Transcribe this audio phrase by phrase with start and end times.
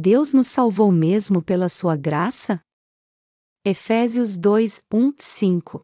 [0.00, 2.62] Deus nos salvou mesmo pela sua graça?
[3.64, 5.80] Efésios 2, 1, 5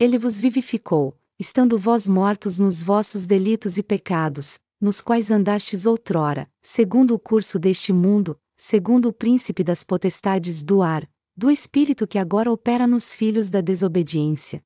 [0.00, 6.50] Ele vos vivificou, estando vós mortos nos vossos delitos e pecados, nos quais andastes outrora,
[6.62, 11.06] segundo o curso deste mundo, segundo o príncipe das potestades do ar,
[11.36, 14.64] do espírito que agora opera nos filhos da desobediência.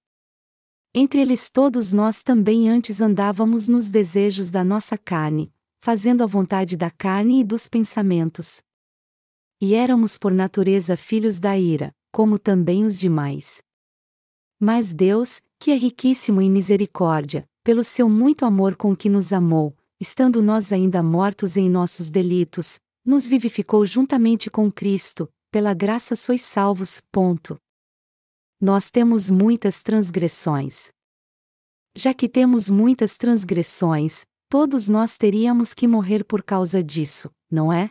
[0.94, 5.52] Entre eles todos nós também antes andávamos nos desejos da nossa carne,
[5.86, 8.60] fazendo a vontade da carne e dos pensamentos.
[9.60, 13.58] E éramos por natureza filhos da ira, como também os demais.
[14.58, 19.76] Mas Deus, que é riquíssimo em misericórdia, pelo seu muito amor com que nos amou,
[20.00, 26.42] estando nós ainda mortos em nossos delitos, nos vivificou juntamente com Cristo, pela graça sois
[26.42, 27.00] salvos.
[27.12, 27.56] Ponto.
[28.60, 30.88] Nós temos muitas transgressões.
[31.94, 37.90] Já que temos muitas transgressões, todos nós teríamos que morrer por causa disso, não é?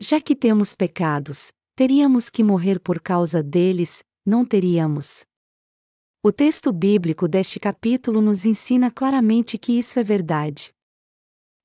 [0.00, 5.24] Já que temos pecados, teríamos que morrer por causa deles, não teríamos.
[6.22, 10.74] O texto bíblico deste capítulo nos ensina claramente que isso é verdade.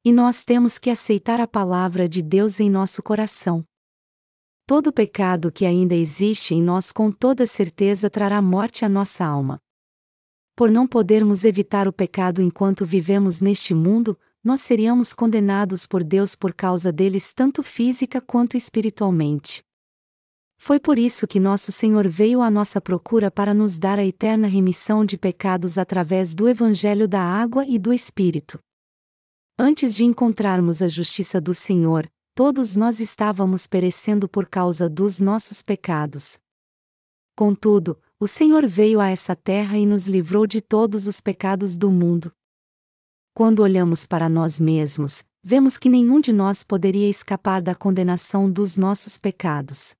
[0.05, 3.65] E nós temos que aceitar a palavra de Deus em nosso coração.
[4.65, 9.59] Todo pecado que ainda existe em nós com toda certeza trará morte à nossa alma.
[10.55, 16.35] Por não podermos evitar o pecado enquanto vivemos neste mundo, nós seríamos condenados por Deus
[16.35, 19.63] por causa deles tanto física quanto espiritualmente.
[20.57, 24.47] Foi por isso que nosso Senhor veio à nossa procura para nos dar a eterna
[24.47, 28.59] remissão de pecados através do Evangelho da Água e do Espírito.
[29.57, 35.61] Antes de encontrarmos a justiça do Senhor, todos nós estávamos perecendo por causa dos nossos
[35.61, 36.39] pecados.
[37.35, 41.89] Contudo, o Senhor veio a essa terra e nos livrou de todos os pecados do
[41.89, 42.31] mundo.
[43.33, 48.77] Quando olhamos para nós mesmos, vemos que nenhum de nós poderia escapar da condenação dos
[48.77, 49.95] nossos pecados.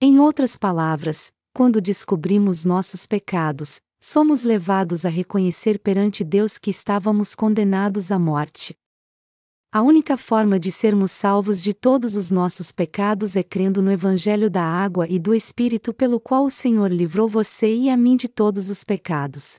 [0.00, 7.34] Em outras palavras, quando descobrimos nossos pecados, somos levados a reconhecer perante Deus que estávamos
[7.34, 8.74] condenados à morte.
[9.70, 14.48] A única forma de sermos salvos de todos os nossos pecados é crendo no Evangelho
[14.48, 18.28] da água e do Espírito pelo qual o Senhor livrou você e a mim de
[18.28, 19.56] todos os pecados.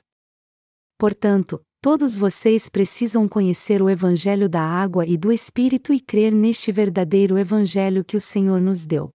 [0.98, 6.72] Portanto, todos vocês precisam conhecer o Evangelho da água e do Espírito e crer neste
[6.72, 9.10] verdadeiro Evangelho que o Senhor nos deu.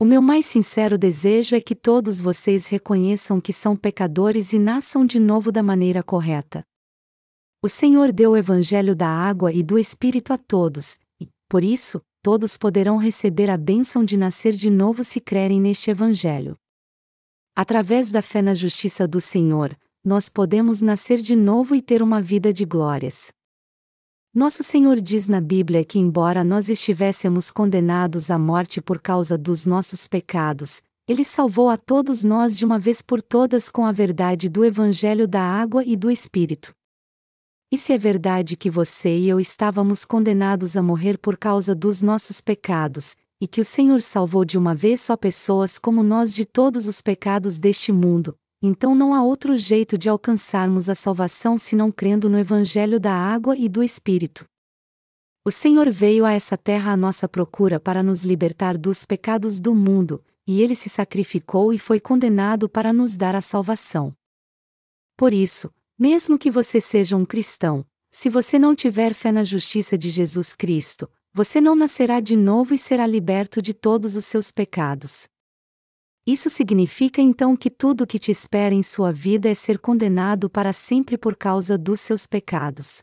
[0.00, 5.06] O meu mais sincero desejo é que todos vocês reconheçam que são pecadores e nasçam
[5.06, 6.64] de novo da maneira correta.
[7.64, 12.02] O Senhor deu o Evangelho da água e do Espírito a todos, e, por isso,
[12.20, 16.56] todos poderão receber a bênção de nascer de novo se crerem neste Evangelho.
[17.54, 22.20] Através da fé na justiça do Senhor, nós podemos nascer de novo e ter uma
[22.20, 23.28] vida de glórias.
[24.34, 29.64] Nosso Senhor diz na Bíblia que, embora nós estivéssemos condenados à morte por causa dos
[29.64, 34.48] nossos pecados, Ele salvou a todos nós de uma vez por todas com a verdade
[34.48, 36.74] do Evangelho da água e do Espírito.
[37.72, 42.02] E se é verdade que você e eu estávamos condenados a morrer por causa dos
[42.02, 46.44] nossos pecados, e que o Senhor salvou de uma vez só pessoas como nós de
[46.44, 51.90] todos os pecados deste mundo, então não há outro jeito de alcançarmos a salvação senão
[51.90, 54.44] crendo no Evangelho da água e do Espírito.
[55.42, 59.74] O Senhor veio a essa terra à nossa procura para nos libertar dos pecados do
[59.74, 64.12] mundo, e ele se sacrificou e foi condenado para nos dar a salvação.
[65.16, 69.96] Por isso, mesmo que você seja um cristão, se você não tiver fé na justiça
[69.96, 74.50] de Jesus Cristo, você não nascerá de novo e será liberto de todos os seus
[74.50, 75.26] pecados.
[76.26, 80.48] Isso significa então que tudo o que te espera em sua vida é ser condenado
[80.48, 83.02] para sempre por causa dos seus pecados.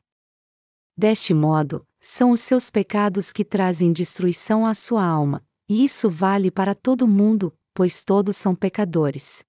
[0.95, 6.49] Deste modo, são os seus pecados que trazem destruição à sua alma, e isso vale
[6.49, 9.43] para todo mundo, pois todos são pecadores.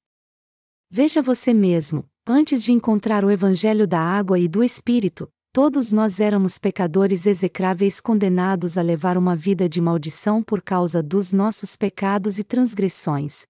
[0.90, 6.20] Veja você mesmo, antes de encontrar o Evangelho da água e do Espírito, todos nós
[6.20, 12.38] éramos pecadores execráveis condenados a levar uma vida de maldição por causa dos nossos pecados
[12.38, 13.44] e transgressões,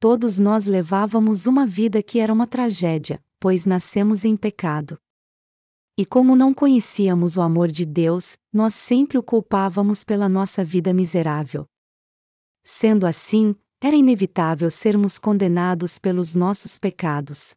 [0.00, 4.98] todos nós levávamos uma vida que era uma tragédia, pois nascemos em pecado.
[5.96, 10.92] E como não conhecíamos o amor de Deus, nós sempre o culpávamos pela nossa vida
[10.94, 11.66] miserável.
[12.64, 17.54] Sendo assim, era inevitável sermos condenados pelos nossos pecados.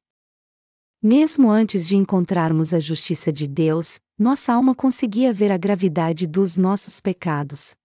[1.04, 6.58] Mesmo antes de encontrarmos a justiça de Deus, nossa alma conseguia ver a gravidade dos
[6.58, 7.76] nossos pecados.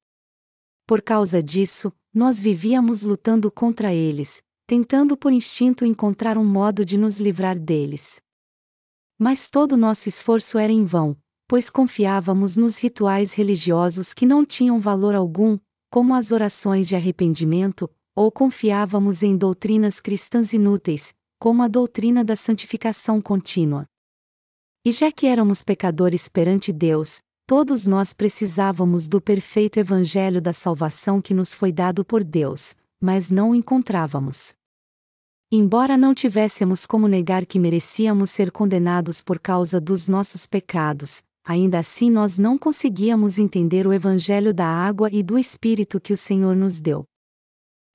[0.87, 6.99] Por causa disso, nós vivíamos lutando contra eles, tentando por instinto encontrar um modo de
[6.99, 8.21] nos livrar deles.
[9.19, 11.17] Mas todo nosso esforço era em vão,
[11.49, 15.59] pois confiávamos nos rituais religiosos que não tinham valor algum,
[15.91, 22.35] como as orações de arrependimento, ou confiávamos em doutrinas cristãs inúteis, como a doutrina da
[22.35, 23.87] santificação contínua.
[24.85, 31.21] E já que éramos pecadores perante Deus, todos nós precisávamos do perfeito evangelho da salvação
[31.21, 34.55] que nos foi dado por Deus, mas não o encontrávamos.
[35.51, 41.79] Embora não tivéssemos como negar que merecíamos ser condenados por causa dos nossos pecados, ainda
[41.79, 46.57] assim nós não conseguíamos entender o Evangelho da água e do Espírito que o Senhor
[46.57, 47.05] nos deu.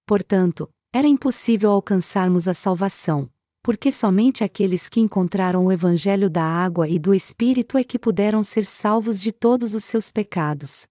[0.05, 3.29] Portanto, era impossível alcançarmos a salvação,
[3.63, 8.43] porque somente aqueles que encontraram o Evangelho da água e do Espírito é que puderam
[8.43, 10.85] ser salvos de todos os seus pecados.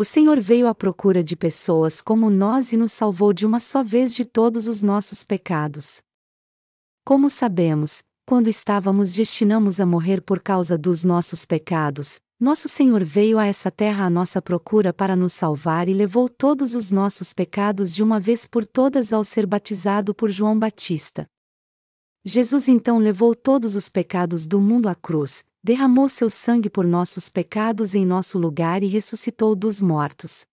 [0.00, 3.82] O Senhor veio à procura de pessoas como nós e nos salvou de uma só
[3.82, 6.00] vez de todos os nossos pecados.
[7.04, 13.36] Como sabemos, quando estávamos destinados a morrer por causa dos nossos pecados, nosso Senhor veio
[13.36, 17.92] a essa terra à nossa procura para nos salvar e levou todos os nossos pecados
[17.92, 21.28] de uma vez por todas ao ser batizado por João Batista.
[22.24, 27.28] Jesus então levou todos os pecados do mundo à cruz, derramou seu sangue por nossos
[27.28, 30.46] pecados em nosso lugar e ressuscitou dos mortos.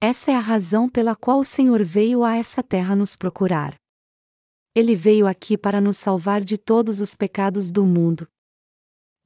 [0.00, 3.74] Essa é a razão pela qual o Senhor veio a essa terra nos procurar.
[4.76, 8.28] Ele veio aqui para nos salvar de todos os pecados do mundo.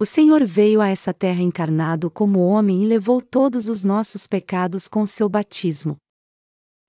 [0.01, 4.87] O Senhor veio a essa terra encarnado como homem e levou todos os nossos pecados
[4.87, 5.97] com seu batismo.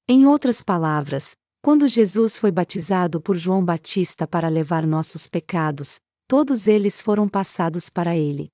[0.07, 6.67] Em outras palavras, quando Jesus foi batizado por João Batista para levar nossos pecados, todos
[6.67, 8.51] eles foram passados para ele.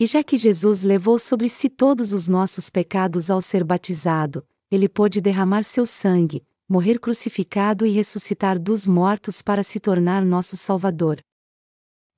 [0.00, 4.88] E já que Jesus levou sobre si todos os nossos pecados ao ser batizado, ele
[4.88, 11.22] pôde derramar seu sangue, morrer crucificado e ressuscitar dos mortos para se tornar nosso Salvador.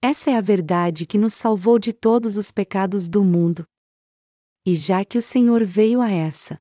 [0.07, 3.67] Essa é a verdade que nos salvou de todos os pecados do mundo.
[4.67, 6.61] E já que o Senhor veio a essa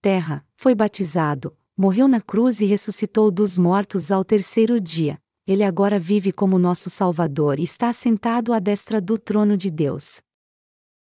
[0.00, 5.98] terra, foi batizado, morreu na cruz e ressuscitou dos mortos ao terceiro dia, ele agora
[5.98, 10.20] vive como nosso Salvador e está sentado à destra do trono de Deus.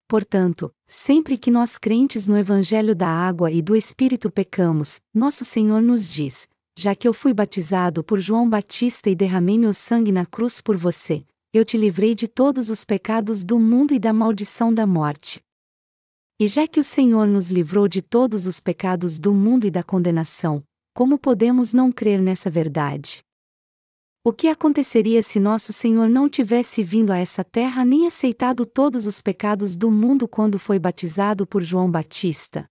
[0.08, 5.82] Portanto, sempre que nós crentes no Evangelho da Água e do Espírito pecamos, nosso Senhor
[5.82, 6.48] nos diz:
[6.78, 10.76] Já que eu fui batizado por João Batista e derramei meu sangue na cruz por
[10.76, 15.42] você, eu te livrei de todos os pecados do mundo e da maldição da morte.
[16.38, 19.82] E já que o Senhor nos livrou de todos os pecados do mundo e da
[19.82, 20.62] condenação,
[20.94, 23.24] como podemos não crer nessa verdade?
[24.22, 29.08] O que aconteceria se nosso Senhor não tivesse vindo a essa terra nem aceitado todos
[29.08, 32.66] os pecados do mundo quando foi batizado por João Batista?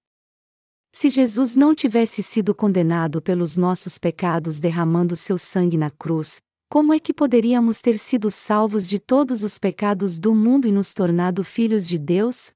[0.95, 6.95] Se Jesus não tivesse sido condenado pelos nossos pecados derramando seu sangue na cruz, como
[6.95, 11.43] é que poderíamos ter sido salvos de todos os pecados do mundo e nos tornado
[11.43, 12.53] filhos de Deus?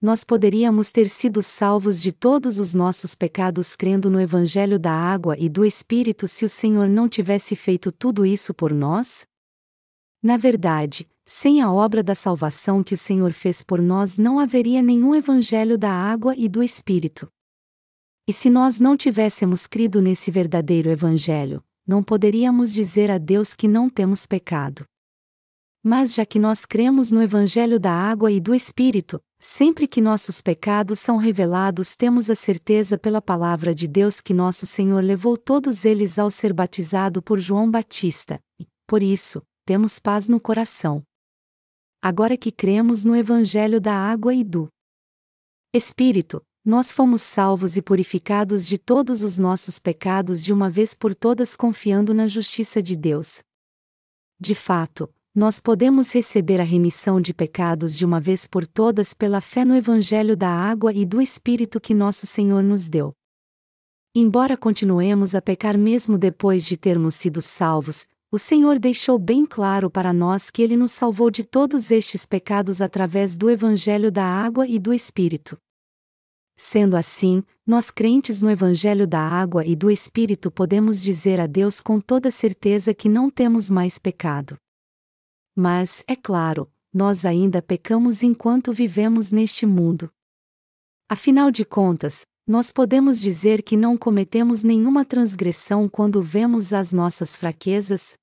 [0.00, 5.36] nós poderíamos ter sido salvos de todos os nossos pecados crendo no Evangelho da água
[5.38, 9.26] e do Espírito se o Senhor não tivesse feito tudo isso por nós?
[10.22, 14.82] Na verdade, sem a obra da salvação que o Senhor fez por nós não haveria
[14.82, 17.28] nenhum Evangelho da água e do Espírito.
[18.28, 23.68] E se nós não tivéssemos crido nesse verdadeiro Evangelho, não poderíamos dizer a Deus que
[23.68, 24.84] não temos pecado.
[25.84, 30.40] Mas já que nós cremos no Evangelho da água e do Espírito, Sempre que nossos
[30.40, 35.84] pecados são revelados, temos a certeza pela palavra de Deus que nosso Senhor levou todos
[35.84, 41.02] eles ao ser batizado por João Batista, e, por isso, temos paz no coração.
[42.02, 44.68] Agora que cremos no Evangelho da água e do
[45.74, 51.14] Espírito, nós fomos salvos e purificados de todos os nossos pecados de uma vez por
[51.14, 53.38] todas confiando na justiça de Deus.
[54.40, 59.40] De fato, nós podemos receber a remissão de pecados de uma vez por todas pela
[59.40, 63.12] fé no Evangelho da água e do Espírito que nosso Senhor nos deu.
[64.12, 69.88] Embora continuemos a pecar mesmo depois de termos sido salvos, o Senhor deixou bem claro
[69.88, 74.66] para nós que Ele nos salvou de todos estes pecados através do Evangelho da água
[74.66, 75.56] e do Espírito.
[76.56, 81.82] Sendo assim, nós crentes no Evangelho da água e do Espírito podemos dizer a Deus
[81.82, 84.56] com toda certeza que não temos mais pecado.
[85.54, 90.10] Mas, é claro, nós ainda pecamos enquanto vivemos neste mundo.
[91.08, 97.36] Afinal de contas, nós podemos dizer que não cometemos nenhuma transgressão quando vemos as nossas
[97.36, 98.14] fraquezas?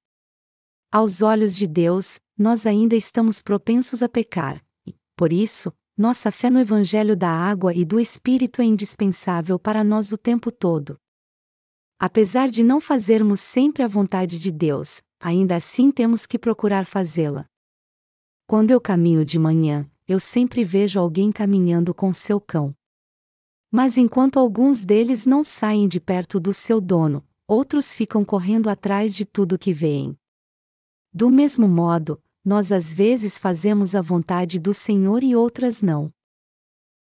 [0.91, 6.49] Aos olhos de Deus, nós ainda estamos propensos a pecar, e, por isso, nossa fé
[6.49, 10.97] no Evangelho da água e do Espírito é indispensável para nós o tempo todo.
[11.99, 17.45] Apesar de não fazermos sempre a vontade de Deus, ainda assim temos que procurar fazê-la.
[18.47, 22.75] Quando eu caminho de manhã, eu sempre vejo alguém caminhando com seu cão.
[23.71, 29.15] Mas enquanto alguns deles não saem de perto do seu dono, outros ficam correndo atrás
[29.15, 30.17] de tudo que veem.
[31.13, 36.11] Do mesmo modo, nós às vezes fazemos a vontade do Senhor e outras não.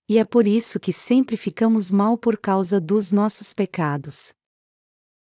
[0.07, 4.33] E é por isso que sempre ficamos mal por causa dos nossos pecados.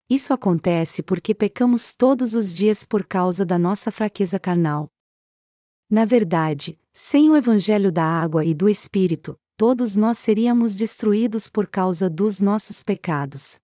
[0.09, 4.89] Isso acontece porque pecamos todos os dias por causa da nossa fraqueza carnal.
[5.89, 11.67] Na verdade, sem o Evangelho da água e do Espírito, todos nós seríamos destruídos por
[11.67, 13.59] causa dos nossos pecados.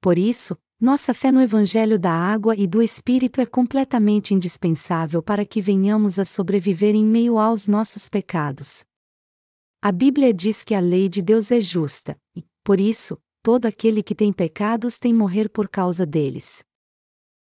[0.00, 5.44] Por isso, nossa fé no Evangelho da água e do Espírito é completamente indispensável para
[5.46, 8.84] que venhamos a sobreviver em meio aos nossos pecados.
[9.80, 14.02] A Bíblia diz que a lei de Deus é justa, e, por isso, todo aquele
[14.02, 16.64] que tem pecados tem morrer por causa deles.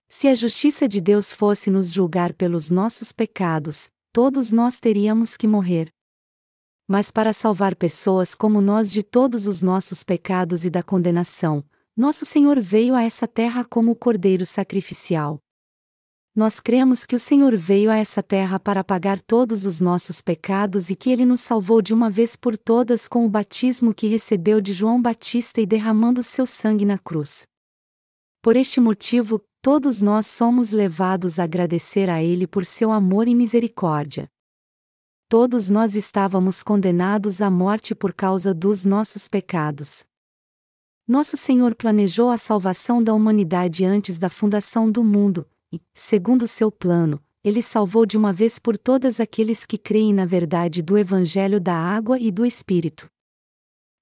[0.09, 5.47] Se a justiça de Deus fosse nos julgar pelos nossos pecados, todos nós teríamos que
[5.47, 5.89] morrer.
[6.87, 11.63] Mas para salvar pessoas como nós de todos os nossos pecados e da condenação,
[11.95, 15.39] nosso Senhor veio a essa terra como o cordeiro sacrificial.
[16.33, 20.89] Nós cremos que o Senhor veio a essa terra para pagar todos os nossos pecados
[20.89, 24.61] e que ele nos salvou de uma vez por todas com o batismo que recebeu
[24.61, 27.43] de João Batista e derramando seu sangue na cruz.
[28.41, 33.35] Por este motivo, todos nós somos levados a agradecer a Ele por seu amor e
[33.35, 34.29] misericórdia.
[35.27, 40.05] Todos nós estávamos condenados à morte por causa dos nossos pecados.
[41.11, 46.71] Nosso Senhor planejou a salvação da humanidade antes da fundação do mundo, e, segundo seu
[46.71, 51.59] plano, ele salvou de uma vez por todas aqueles que creem na verdade do Evangelho
[51.59, 53.11] da água e do Espírito.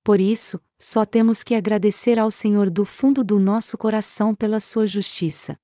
[0.03, 4.85] Por isso, só temos que agradecer ao Senhor do fundo do nosso coração pela sua
[4.85, 5.57] justiça.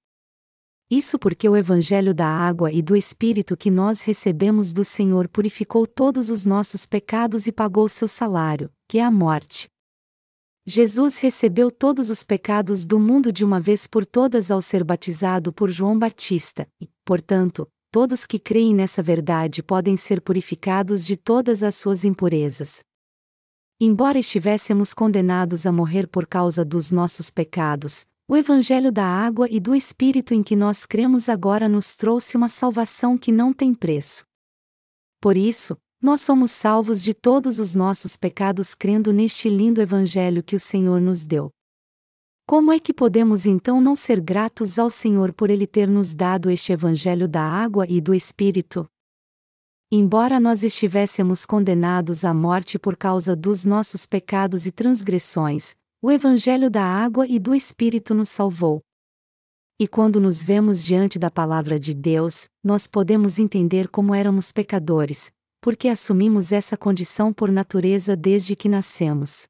[0.90, 5.86] Isso porque o Evangelho da água e do Espírito que nós recebemos do Senhor purificou
[5.86, 9.70] todos os nossos pecados e pagou seu salário, que é a morte.
[10.68, 15.54] Jesus recebeu todos os pecados do mundo de uma vez por todas ao ser batizado
[15.54, 21.62] por João Batista, e, portanto, todos que creem nessa verdade podem ser purificados de todas
[21.62, 22.80] as suas impurezas.
[23.80, 29.60] Embora estivéssemos condenados a morrer por causa dos nossos pecados, o Evangelho da água e
[29.60, 34.26] do Espírito em que nós cremos agora nos trouxe uma salvação que não tem preço.
[35.22, 40.56] Por isso, nós somos salvos de todos os nossos pecados crendo neste lindo Evangelho que
[40.56, 41.50] o Senhor nos deu.
[42.46, 46.52] Como é que podemos então não ser gratos ao Senhor por Ele ter nos dado
[46.52, 48.88] este Evangelho da água e do Espírito?
[49.92, 56.70] Embora nós estivéssemos condenados à morte por causa dos nossos pecados e transgressões, o Evangelho
[56.70, 58.80] da água e do Espírito nos salvou.
[59.80, 65.32] E quando nos vemos diante da Palavra de Deus, nós podemos entender como éramos pecadores,
[65.66, 69.48] porque assumimos essa condição por natureza desde que nascemos.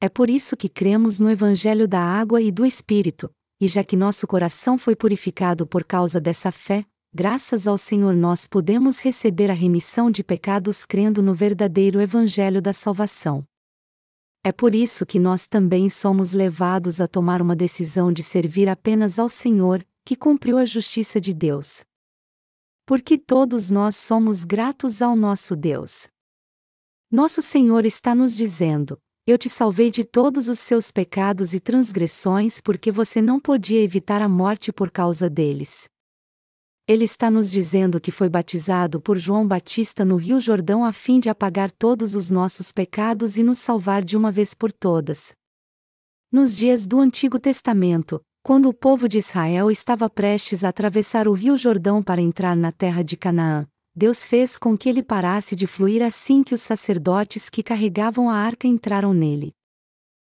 [0.00, 3.98] É por isso que cremos no Evangelho da água e do Espírito, e já que
[3.98, 9.52] nosso coração foi purificado por causa dessa fé, graças ao Senhor nós podemos receber a
[9.52, 13.44] remissão de pecados crendo no verdadeiro Evangelho da salvação.
[14.42, 19.18] É por isso que nós também somos levados a tomar uma decisão de servir apenas
[19.18, 21.84] ao Senhor, que cumpriu a justiça de Deus
[22.90, 26.08] porque todos nós somos gratos ao nosso Deus.
[27.08, 32.60] Nosso Senhor está nos dizendo: Eu te salvei de todos os seus pecados e transgressões
[32.60, 35.84] porque você não podia evitar a morte por causa deles.
[36.84, 41.20] Ele está nos dizendo que foi batizado por João Batista no Rio Jordão a fim
[41.20, 45.32] de apagar todos os nossos pecados e nos salvar de uma vez por todas.
[46.32, 51.32] Nos dias do Antigo Testamento, quando o povo de Israel estava prestes a atravessar o
[51.32, 55.66] rio Jordão para entrar na terra de Canaã, Deus fez com que ele parasse de
[55.66, 59.52] fluir assim que os sacerdotes que carregavam a arca entraram nele.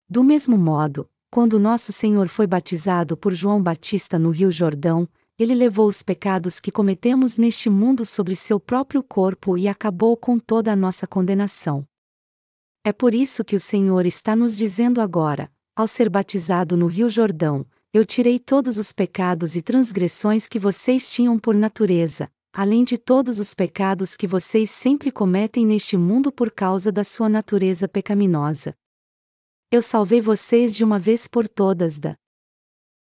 [0.10, 5.54] Do mesmo modo, quando nosso Senhor foi batizado por João Batista no rio Jordão, ele
[5.54, 10.72] levou os pecados que cometemos neste mundo sobre seu próprio corpo e acabou com toda
[10.72, 11.86] a nossa condenação.
[12.84, 17.10] É por isso que o Senhor está nos dizendo agora, ao ser batizado no rio
[17.10, 22.98] Jordão, eu tirei todos os pecados e transgressões que vocês tinham por natureza, além de
[22.98, 28.74] todos os pecados que vocês sempre cometem neste mundo por causa da sua natureza pecaminosa.
[29.70, 32.16] Eu salvei vocês de uma vez por todas da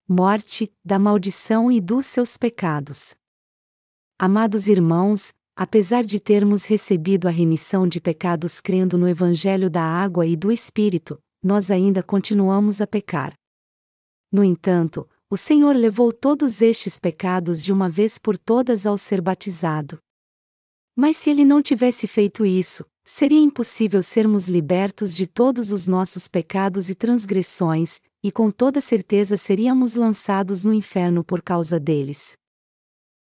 [0.08, 3.16] morte, da maldição e dos seus pecados.
[4.18, 10.26] Amados irmãos, apesar de termos recebido a remissão de pecados crendo no Evangelho da água
[10.26, 13.41] e do Espírito, nós ainda continuamos a pecar.
[14.32, 19.22] No entanto, o Senhor levou todos estes pecados de uma vez por todas ao ser
[19.22, 20.00] batizado.
[20.96, 26.28] Mas se ele não tivesse feito isso, seria impossível sermos libertos de todos os nossos
[26.28, 32.34] pecados e transgressões, e com toda certeza seríamos lançados no inferno por causa deles.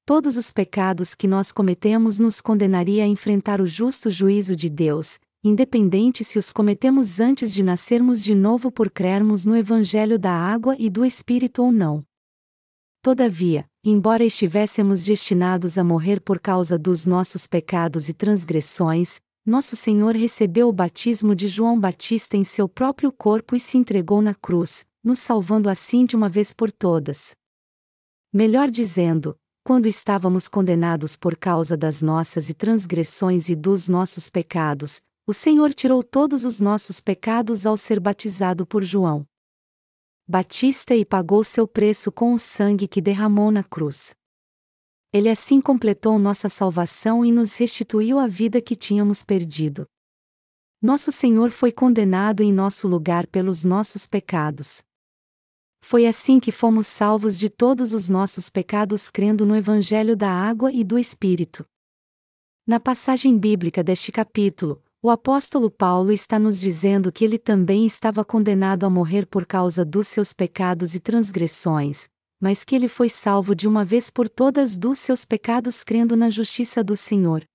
[0.05, 5.19] Todos os pecados que nós cometemos nos condenaria a enfrentar o justo juízo de Deus,
[5.47, 10.75] independente se os cometemos antes de nascermos de novo por crermos no Evangelho da água
[10.79, 12.03] e do Espírito ou não.
[12.99, 20.15] Todavia, embora estivéssemos destinados a morrer por causa dos nossos pecados e transgressões, nosso Senhor
[20.15, 24.83] recebeu o batismo de João Batista em seu próprio corpo e se entregou na cruz,
[25.03, 27.35] nos salvando assim de uma vez por todas.
[28.33, 34.99] Melhor dizendo, quando estávamos condenados por causa das nossas e transgressões e dos nossos pecados,
[35.27, 39.27] o Senhor tirou todos os nossos pecados ao ser batizado por João.
[40.27, 44.15] Batista e pagou seu preço com o sangue que derramou na cruz.
[45.11, 49.87] Ele assim completou nossa salvação e nos restituiu a vida que tínhamos perdido.
[50.79, 54.83] Nosso Senhor foi condenado em nosso lugar pelos nossos pecados.
[55.81, 60.71] Foi assim que fomos salvos de todos os nossos pecados crendo no Evangelho da Água
[60.71, 61.65] e do Espírito.
[62.67, 68.25] Na passagem bíblica deste capítulo, o apóstolo Paulo está nos dizendo que ele também estava
[68.25, 72.09] condenado a morrer por causa dos seus pecados e transgressões,
[72.41, 76.31] mas que ele foi salvo de uma vez por todas dos seus pecados crendo na
[76.31, 77.45] justiça do Senhor.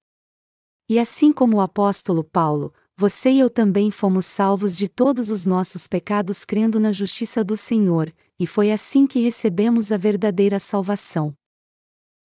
[0.88, 5.45] E assim como o apóstolo Paulo, você e eu também fomos salvos de todos os
[5.45, 11.35] nossos pecados crendo na justiça do Senhor, e foi assim que recebemos a verdadeira salvação.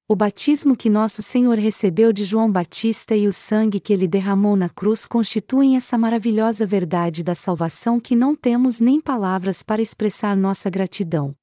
[0.08, 4.56] O batismo que nosso Senhor recebeu de João Batista e o sangue que ele derramou
[4.56, 10.38] na cruz constituem essa maravilhosa verdade da salvação que não temos nem palavras para expressar
[10.38, 11.36] nossa gratidão.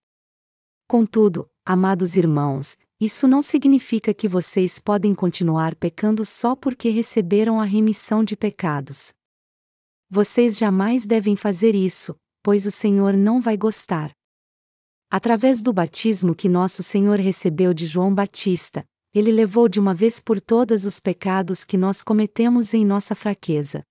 [0.87, 7.65] Contudo, amados irmãos, isso não significa que vocês podem continuar pecando só porque receberam a
[7.65, 9.13] remissão de pecados.
[10.09, 12.15] Vocês jamais devem fazer isso,
[12.45, 14.13] pois o Senhor não vai gostar.
[15.15, 20.23] Através do batismo que nosso Senhor recebeu de João Batista, ele levou de uma vez
[20.23, 23.85] por todas os pecados que nós cometemos em nossa fraqueza.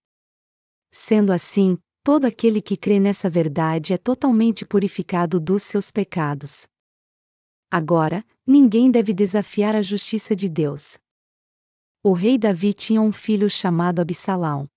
[0.91, 6.65] Sendo assim, todo aquele que crê nessa verdade é totalmente purificado dos seus pecados.
[7.69, 10.97] Agora, ninguém deve desafiar a justiça de Deus.
[12.01, 14.67] O rei Davi tinha um filho chamado Absalão.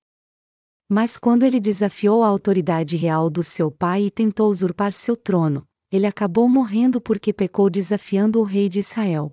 [0.91, 5.67] Mas quando ele desafiou a autoridade real do seu pai e tentou usurpar seu trono,
[5.95, 9.31] ele acabou morrendo porque pecou desafiando o rei de Israel.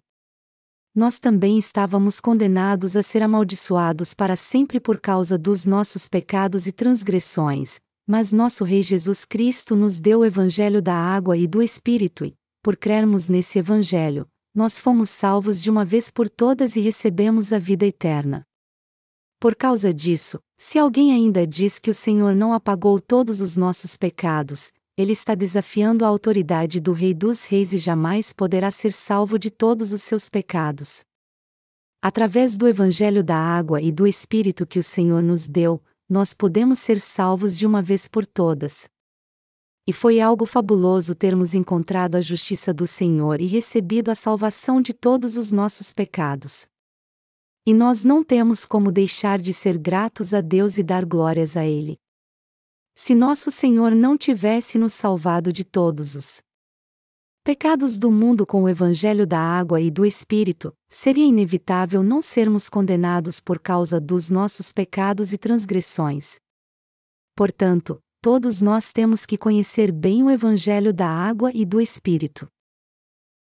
[0.94, 6.72] Nós também estávamos condenados a ser amaldiçoados para sempre por causa dos nossos pecados e
[6.72, 12.26] transgressões, mas nosso Rei Jesus Cristo nos deu o Evangelho da água e do Espírito
[12.26, 17.52] e, por crermos nesse Evangelho, nós fomos salvos de uma vez por todas e recebemos
[17.52, 18.44] a vida eterna.
[19.40, 23.98] Por causa disso, se alguém ainda diz que o Senhor não apagou todos os nossos
[23.98, 29.40] pecados, ele está desafiando a autoridade do Rei dos Reis e jamais poderá ser salvo
[29.40, 31.02] de todos os seus pecados.
[32.02, 36.80] Através do Evangelho da Água e do Espírito que o Senhor nos deu, nós podemos
[36.80, 38.90] ser salvos de uma vez por todas.
[39.88, 44.94] E foi algo fabuloso termos encontrado a justiça do Senhor e recebido a salvação de
[44.94, 46.68] todos os nossos pecados.
[47.66, 51.66] E nós não temos como deixar de ser gratos a Deus e dar glórias a
[51.66, 51.98] Ele.
[52.96, 56.42] Se nosso Senhor não tivesse nos salvado de todos os
[57.44, 62.70] pecados do mundo com o Evangelho da água e do Espírito, seria inevitável não sermos
[62.70, 66.36] condenados por causa dos nossos pecados e transgressões.
[67.36, 72.48] Portanto, todos nós temos que conhecer bem o Evangelho da água e do Espírito.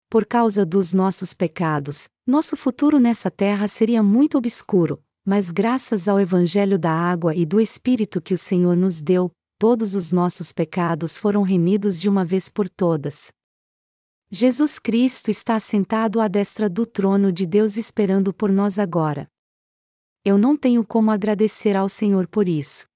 [0.08, 6.18] Por causa dos nossos pecados, nosso futuro nessa terra seria muito obscuro, mas graças ao
[6.18, 9.30] Evangelho da água e do Espírito que o Senhor nos deu,
[9.60, 13.30] todos os nossos pecados foram remidos de uma vez por todas.
[14.30, 19.28] Jesus Cristo está assentado à destra do trono de Deus esperando por nós agora.
[20.24, 22.86] Eu não tenho como agradecer ao Senhor por isso.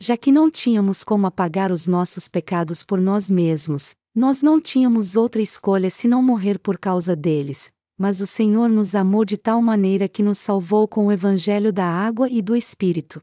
[0.00, 5.14] Já que não tínhamos como apagar os nossos pecados por nós mesmos, nós não tínhamos
[5.14, 10.08] outra escolha senão morrer por causa deles, mas o Senhor nos amou de tal maneira
[10.08, 13.20] que nos salvou com o Evangelho da água e do Espírito.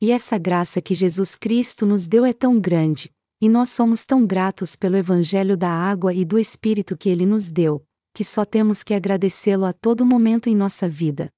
[0.00, 4.26] E essa graça que Jesus Cristo nos deu é tão grande, e nós somos tão
[4.26, 7.82] gratos pelo Evangelho da água e do Espírito que ele nos deu,
[8.12, 11.30] que só temos que agradecê-lo a todo momento em nossa vida.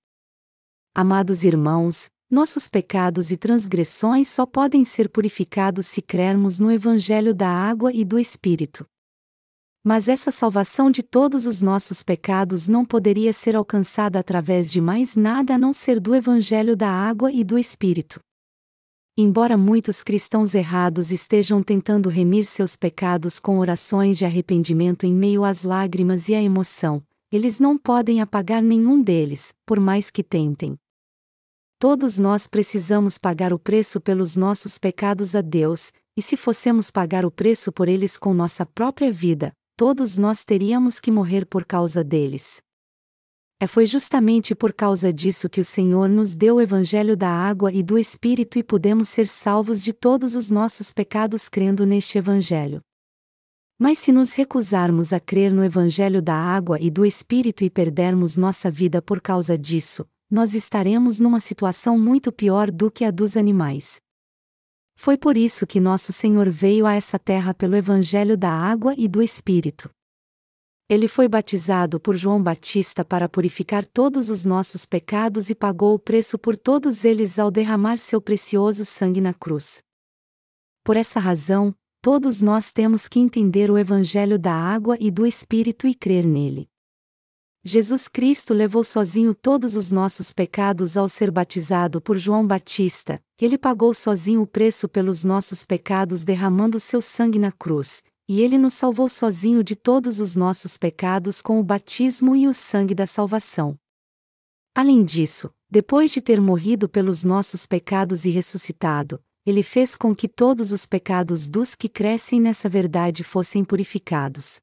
[0.93, 7.49] Amados irmãos, nossos pecados e transgressões só podem ser purificados se crermos no Evangelho da
[7.49, 8.85] água e do Espírito.
[9.85, 15.15] Mas essa salvação de todos os nossos pecados não poderia ser alcançada através de mais
[15.15, 18.21] nada a não ser do Evangelho da água e do Espírito.
[19.21, 25.43] Embora muitos cristãos errados estejam tentando remir seus pecados com orações de arrependimento em meio
[25.43, 27.03] às lágrimas e à emoção,
[27.33, 30.77] eles não podem apagar nenhum deles, por mais que tentem.
[31.81, 37.25] Todos nós precisamos pagar o preço pelos nossos pecados a Deus, e se fossemos pagar
[37.25, 42.05] o preço por eles com nossa própria vida, todos nós teríamos que morrer por causa
[42.05, 42.63] deles.
[43.61, 47.73] É foi justamente por causa disso que o Senhor nos deu o Evangelho da água
[47.73, 52.81] e do Espírito e pudemos ser salvos de todos os nossos pecados crendo neste Evangelho.
[53.77, 58.37] Mas se nos recusarmos a crer no Evangelho da água e do Espírito e perdermos
[58.37, 63.37] nossa vida por causa disso, nós estaremos numa situação muito pior do que a dos
[63.37, 64.01] animais.
[64.97, 69.09] Foi por isso que nosso Senhor veio a essa terra pelo Evangelho da água e
[69.09, 69.91] do Espírito.
[70.91, 75.99] Ele foi batizado por João Batista para purificar todos os nossos pecados e pagou o
[75.99, 79.83] preço por todos eles ao derramar seu precioso sangue na cruz.
[80.83, 85.87] Por essa razão, todos nós temos que entender o Evangelho da água e do Espírito
[85.87, 86.67] e crer nele.
[87.63, 93.59] Jesus Cristo levou sozinho todos os nossos pecados ao ser batizado por João Batista, ele
[93.59, 98.75] pagou sozinho o preço pelos nossos pecados derramando seu sangue na cruz, e ele nos
[98.75, 103.79] salvou sozinho de todos os nossos pecados com o batismo e o sangue da salvação.
[104.75, 110.29] Além disso, depois de ter morrido pelos nossos pecados e ressuscitado, ele fez com que
[110.29, 114.61] todos os pecados dos que crescem nessa verdade fossem purificados.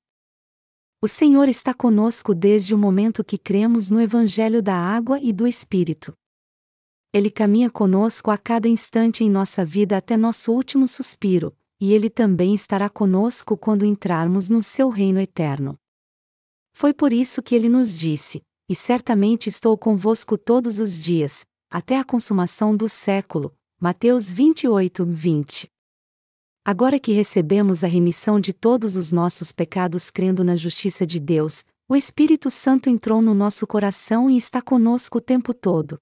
[1.01, 5.47] O Senhor está conosco desde o momento que cremos no Evangelho da Água e do
[5.47, 6.13] Espírito.
[7.11, 12.09] Ele caminha conosco a cada instante em nossa vida até nosso último suspiro, e Ele
[12.09, 15.77] também estará conosco quando entrarmos no seu reino eterno.
[16.73, 21.97] Foi por isso que Ele nos disse: E certamente estou convosco todos os dias, até
[21.97, 23.53] a consumação do século.
[23.79, 25.69] Mateus 28, 20.
[26.63, 31.63] Agora que recebemos a remissão de todos os nossos pecados crendo na justiça de Deus,
[31.87, 35.99] o Espírito Santo entrou no nosso coração e está conosco o tempo todo.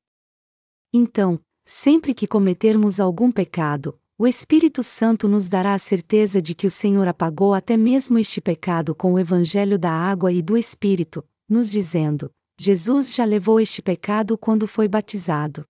[0.93, 6.65] Então, sempre que cometermos algum pecado, o Espírito Santo nos dará a certeza de que
[6.65, 11.21] o Senhor apagou até mesmo este pecado com o Evangelho da água e do Espírito,
[11.49, 15.65] nos dizendo: Jesus já levou este pecado quando foi batizado.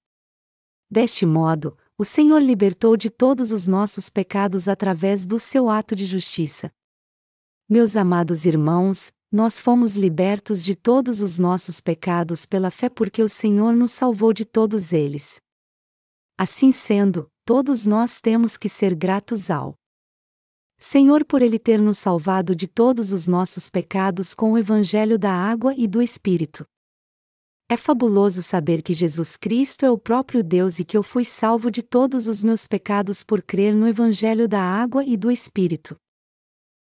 [0.88, 6.06] Deste modo, o Senhor libertou de todos os nossos pecados através do seu ato de
[6.06, 6.72] justiça.
[7.68, 13.30] Meus amados irmãos, nós fomos libertos de todos os nossos pecados pela fé porque o
[13.30, 15.42] Senhor nos salvou de todos eles.
[16.38, 19.76] Assim sendo, todos nós temos que ser gratos ao
[20.80, 25.32] Senhor por Ele ter nos salvado de todos os nossos pecados com o Evangelho da
[25.32, 26.66] água e do Espírito.
[27.70, 31.72] É fabuloso saber que Jesus Cristo é o próprio Deus e que eu fui salvo
[31.72, 35.96] de todos os meus pecados por crer no Evangelho da água e do Espírito.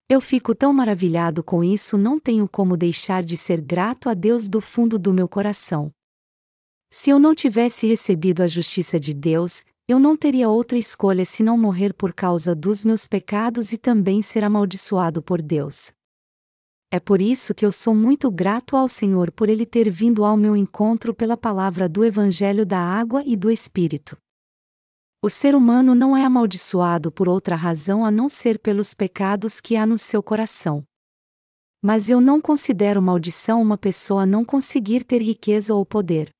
[0.10, 4.48] Eu fico tão maravilhado com isso, não tenho como deixar de ser grato a Deus
[4.48, 5.92] do fundo do meu coração.
[6.90, 11.58] Se eu não tivesse recebido a justiça de Deus, eu não teria outra escolha senão
[11.58, 15.94] morrer por causa dos meus pecados e também ser amaldiçoado por Deus.
[16.92, 20.36] É por isso que eu sou muito grato ao Senhor por ele ter vindo ao
[20.36, 24.18] meu encontro pela palavra do Evangelho da Água e do Espírito.
[25.22, 29.76] O ser humano não é amaldiçoado por outra razão a não ser pelos pecados que
[29.76, 30.84] há no seu coração.
[31.82, 36.37] Mas eu não considero maldição uma pessoa não conseguir ter riqueza ou poder.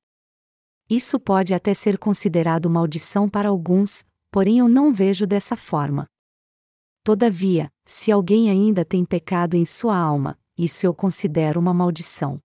[0.88, 6.06] Isso pode até ser considerado maldição para alguns, porém eu não vejo dessa forma.
[7.04, 12.40] Todavia, se alguém ainda tem pecado em sua alma, isso eu considero uma maldição.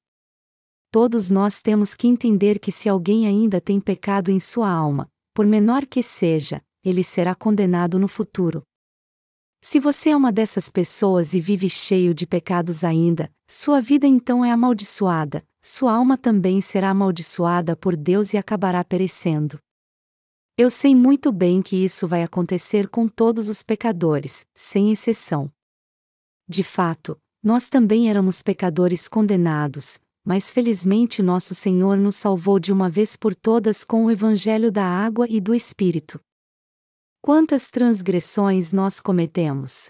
[0.91, 5.45] Todos nós temos que entender que se alguém ainda tem pecado em sua alma, por
[5.45, 8.61] menor que seja, ele será condenado no futuro.
[9.65, 14.43] Se você é uma dessas pessoas e vive cheio de pecados ainda, sua vida então
[14.43, 19.57] é amaldiçoada, sua alma também será amaldiçoada por Deus e acabará perecendo.
[20.57, 25.49] Eu sei muito bem que isso vai acontecer com todos os pecadores, sem exceção.
[26.45, 32.89] De fato, nós também éramos pecadores condenados, mas felizmente nosso Senhor nos salvou de uma
[32.89, 36.19] vez por todas com o Evangelho da água e do Espírito.
[37.25, 39.89] Quantas transgressões nós cometemos!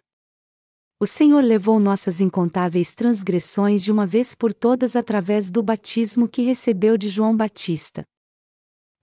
[1.02, 6.44] O Senhor levou nossas incontáveis transgressões de uma vez por todas através do batismo que
[6.44, 8.04] recebeu de João Batista.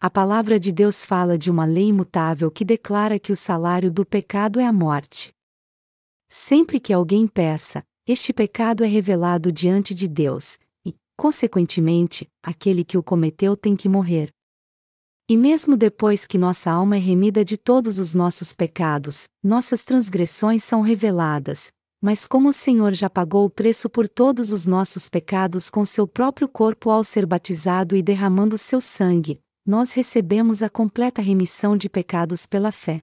[0.00, 4.06] A palavra de Deus fala de uma lei imutável que declara que o salário do
[4.06, 5.32] pecado é a morte.
[6.28, 12.96] Sempre que alguém peça, este pecado é revelado diante de Deus, e, consequentemente, aquele que
[12.96, 14.32] o cometeu tem que morrer.
[15.30, 20.64] E mesmo depois que nossa alma é remida de todos os nossos pecados, nossas transgressões
[20.64, 21.70] são reveladas,
[22.02, 26.04] mas como o Senhor já pagou o preço por todos os nossos pecados com seu
[26.08, 31.88] próprio corpo ao ser batizado e derramando seu sangue, nós recebemos a completa remissão de
[31.88, 32.98] pecados pela fé.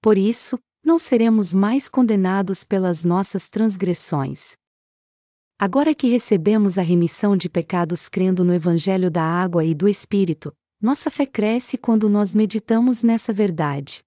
[0.00, 4.52] Por isso, não seremos mais condenados pelas nossas transgressões.
[5.58, 10.54] Agora que recebemos a remissão de pecados crendo no Evangelho da Água e do Espírito,
[10.84, 14.04] nossa fé cresce quando nós meditamos nessa verdade.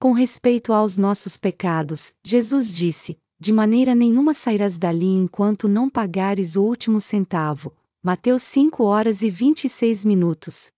[0.00, 6.56] Com respeito aos nossos pecados, Jesus disse: De maneira nenhuma sairás dali enquanto não pagares
[6.56, 7.72] o último centavo.
[8.02, 10.72] Mateus 5 horas e 26 minutos.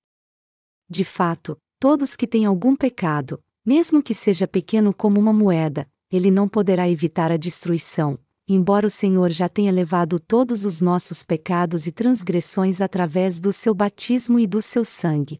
[0.91, 6.31] De fato, todos que têm algum pecado, mesmo que seja pequeno como uma moeda, ele
[6.31, 8.19] não poderá evitar a destruição,
[8.49, 13.75] embora o Senhor já tenha levado todos os nossos pecados e transgressões através do seu
[13.75, 15.39] batismo e do seu sangue.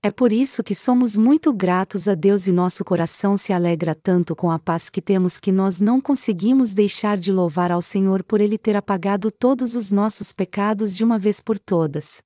[0.00, 4.36] É por isso que somos muito gratos a Deus e nosso coração se alegra tanto
[4.36, 8.40] com a paz que temos que nós não conseguimos deixar de louvar ao Senhor por
[8.40, 12.18] Ele ter apagado todos os nossos pecados de uma vez por todas.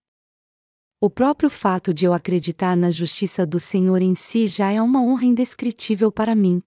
[1.01, 5.01] O próprio fato de eu acreditar na justiça do Senhor em si já é uma
[5.01, 6.61] honra indescritível para mim,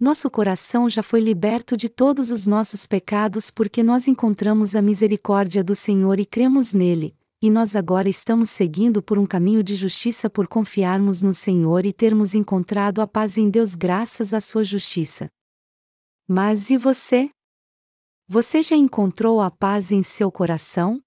[0.00, 5.64] nosso coração já foi liberto de todos os nossos pecados porque nós encontramos a misericórdia
[5.64, 10.30] do Senhor e cremos nele, e nós agora estamos seguindo por um caminho de justiça
[10.30, 15.28] por confiarmos no Senhor e termos encontrado a paz em Deus graças à sua justiça.
[16.28, 17.30] Mas e você?
[18.28, 21.02] Você já encontrou a paz em seu coração?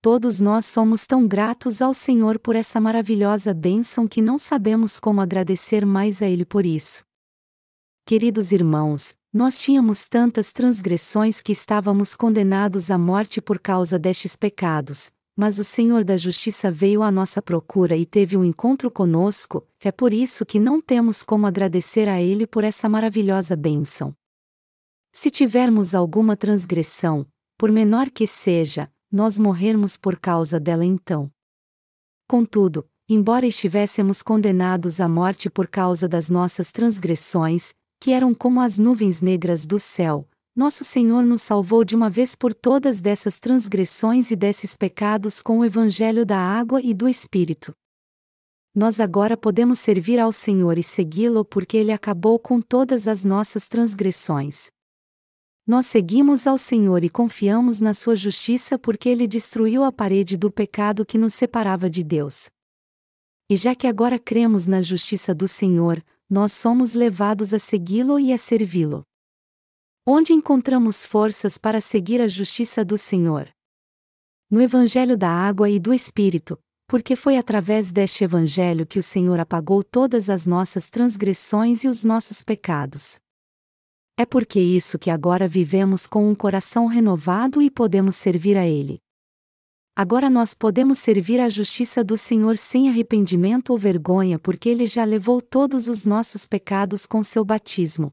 [0.00, 5.20] Todos nós somos tão gratos ao Senhor por essa maravilhosa bênção que não sabemos como
[5.20, 7.04] agradecer mais a Ele por isso.
[8.12, 15.10] Queridos irmãos, nós tínhamos tantas transgressões que estávamos condenados à morte por causa destes pecados,
[15.34, 19.90] mas o Senhor da Justiça veio à nossa procura e teve um encontro conosco, é
[19.90, 24.14] por isso que não temos como agradecer a Ele por essa maravilhosa bênção.
[25.10, 31.32] Se tivermos alguma transgressão, por menor que seja, nós morrermos por causa dela então.
[32.28, 38.80] Contudo, embora estivéssemos condenados à morte por causa das nossas transgressões, que eram como as
[38.80, 44.32] nuvens negras do céu, nosso Senhor nos salvou de uma vez por todas dessas transgressões
[44.32, 47.72] e desses pecados com o Evangelho da água e do Espírito.
[48.74, 53.68] Nós agora podemos servir ao Senhor e segui-lo porque ele acabou com todas as nossas
[53.68, 54.66] transgressões.
[55.64, 60.50] Nós seguimos ao Senhor e confiamos na sua justiça porque ele destruiu a parede do
[60.50, 62.50] pecado que nos separava de Deus.
[63.48, 66.02] E já que agora cremos na justiça do Senhor,
[66.32, 69.04] nós somos levados a segui-lo e a servi-lo.
[70.06, 73.50] Onde encontramos forças para seguir a justiça do Senhor?
[74.50, 79.38] No Evangelho da Água e do Espírito, porque foi através deste Evangelho que o Senhor
[79.38, 83.20] apagou todas as nossas transgressões e os nossos pecados.
[84.18, 89.01] É porque isso que agora vivemos com um coração renovado e podemos servir a Ele.
[89.94, 95.04] Agora nós podemos servir à justiça do Senhor sem arrependimento ou vergonha porque Ele já
[95.04, 98.10] levou todos os nossos pecados com seu batismo.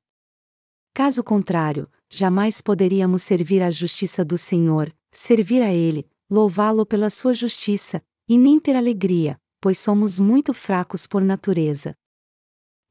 [0.93, 7.33] Caso contrário, jamais poderíamos servir à justiça do Senhor, servir a Ele, louvá-lo pela sua
[7.33, 11.95] justiça, e nem ter alegria, pois somos muito fracos por natureza.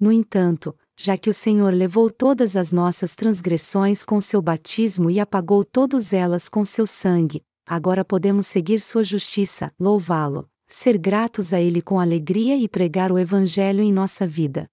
[0.00, 5.20] No entanto, já que o Senhor levou todas as nossas transgressões com seu batismo e
[5.20, 11.60] apagou todas elas com seu sangue, agora podemos seguir sua justiça, louvá-lo, ser gratos a
[11.60, 14.66] Ele com alegria e pregar o Evangelho em nossa vida.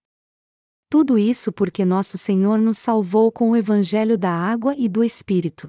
[0.89, 5.67] Tudo isso porque nosso Senhor nos salvou com o Evangelho da água e do Espírito.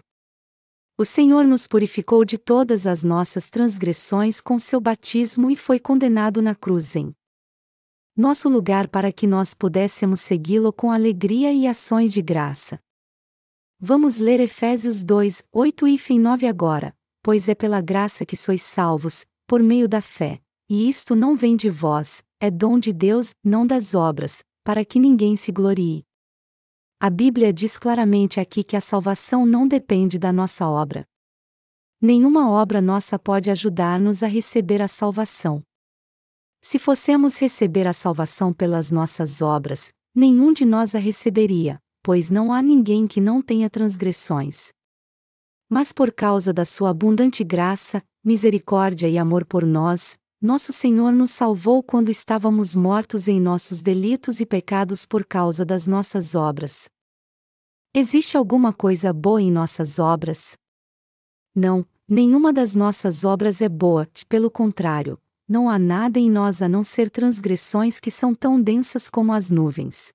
[0.96, 6.40] O Senhor nos purificou de todas as nossas transgressões com seu batismo e foi condenado
[6.40, 7.12] na cruz em
[8.16, 12.80] nosso lugar para que nós pudéssemos segui-lo com alegria e ações de graça.
[13.78, 19.26] Vamos ler Efésios 2, 8 e 9 agora pois é pela graça que sois salvos,
[19.48, 20.40] por meio da fé.
[20.70, 25.00] E isto não vem de vós, é dom de Deus, não das obras, para que
[25.00, 26.04] ninguém se glorie.
[27.00, 31.04] A Bíblia diz claramente aqui que a salvação não depende da nossa obra.
[32.00, 35.64] Nenhuma obra nossa pode ajudar-nos a receber a salvação.
[36.62, 42.52] Se fossemos receber a salvação pelas nossas obras, nenhum de nós a receberia, pois não
[42.52, 44.75] há ninguém que não tenha transgressões.
[45.68, 51.30] Mas por causa da sua abundante graça, misericórdia e amor por nós, nosso Senhor nos
[51.30, 56.88] salvou quando estávamos mortos em nossos delitos e pecados por causa das nossas obras.
[57.92, 60.56] Existe alguma coisa boa em nossas obras?
[61.54, 66.68] Não, nenhuma das nossas obras é boa, pelo contrário, não há nada em nós a
[66.68, 70.12] não ser transgressões que são tão densas como as nuvens.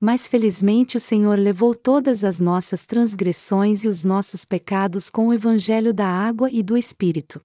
[0.00, 5.32] Mas felizmente o Senhor levou todas as nossas transgressões e os nossos pecados com o
[5.32, 7.40] Evangelho da água e do Espírito.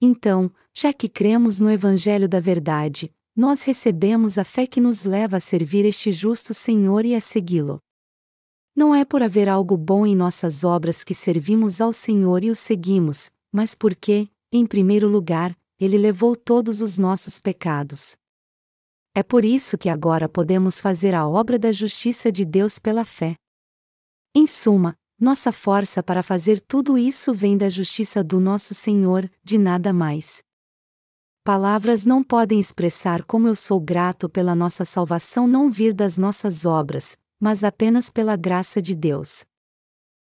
[0.00, 5.36] Então, já que cremos no Evangelho da Verdade, nós recebemos a fé que nos leva
[5.36, 7.80] a servir este justo Senhor e a segui-lo.
[8.74, 12.54] Não é por haver algo bom em nossas obras que servimos ao Senhor e o
[12.54, 18.16] seguimos, mas porque, em primeiro lugar, Ele levou todos os nossos pecados.
[19.18, 23.34] É por isso que agora podemos fazer a obra da justiça de Deus pela fé.
[24.32, 29.58] Em suma, nossa força para fazer tudo isso vem da justiça do nosso Senhor, de
[29.58, 30.38] nada mais.
[31.42, 36.64] Palavras não podem expressar como eu sou grato pela nossa salvação não vir das nossas
[36.64, 39.44] obras, mas apenas pela graça de Deus.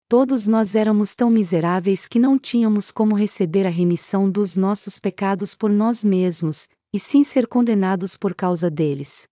[0.07, 5.55] Todos nós éramos tão miseráveis que não tínhamos como receber a remissão dos nossos pecados
[5.55, 9.27] por nós mesmos, e sim ser condenados por causa deles.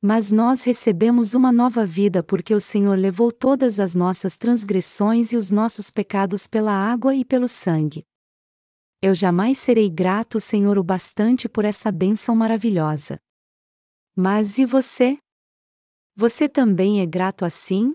[0.00, 5.36] Mas nós recebemos uma nova vida porque o Senhor levou todas as nossas transgressões e
[5.36, 8.06] os nossos pecados pela água e pelo sangue.
[9.02, 13.18] Eu jamais serei grato Senhor o bastante por essa bênção maravilhosa.
[14.16, 15.18] Mas e você?
[16.16, 17.92] Você também é grato assim?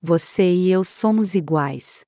[0.00, 2.04] Você e eu somos iguais.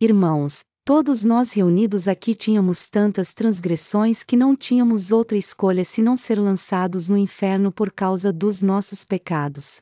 [0.00, 6.38] Irmãos, todos nós reunidos aqui tínhamos tantas transgressões que não tínhamos outra escolha senão ser
[6.38, 9.80] lançados no inferno por causa dos nossos pecados.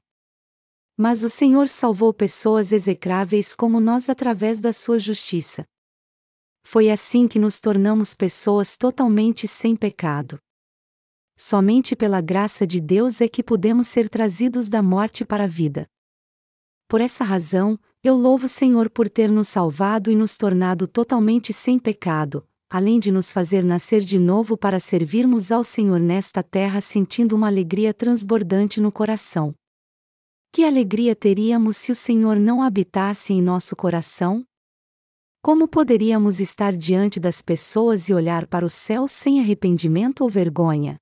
[0.97, 5.65] Mas o Senhor salvou pessoas execráveis como nós através da sua justiça.
[6.65, 10.39] Foi assim que nos tornamos pessoas totalmente sem pecado.
[11.37, 15.87] Somente pela graça de Deus é que podemos ser trazidos da morte para a vida.
[16.89, 21.53] Por essa razão, eu louvo o Senhor por ter nos salvado e nos tornado totalmente
[21.53, 26.81] sem pecado, além de nos fazer nascer de novo para servirmos ao Senhor nesta terra
[26.81, 29.55] sentindo uma alegria transbordante no coração.
[30.53, 34.45] Que alegria teríamos se o Senhor não habitasse em nosso coração?
[35.43, 40.99] Como poderíamos estar diante das pessoas e olhar para o céu sem arrependimento ou vergonha?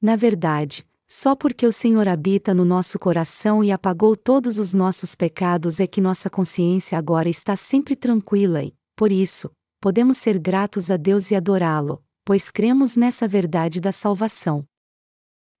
[0.00, 5.16] Na verdade, só porque o Senhor habita no nosso coração e apagou todos os nossos
[5.16, 10.88] pecados é que nossa consciência agora está sempre tranquila e, por isso, podemos ser gratos
[10.88, 14.64] a Deus e adorá-lo, pois cremos nessa verdade da salvação.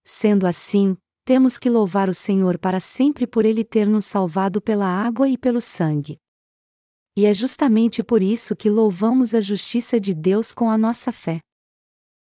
[0.06, 4.86] Sendo assim, temos que louvar o Senhor para sempre por ele ter nos salvado pela
[4.86, 6.16] água e pelo sangue.
[7.16, 11.40] E é justamente por isso que louvamos a justiça de Deus com a nossa fé.